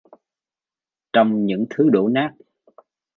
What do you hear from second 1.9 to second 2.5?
nát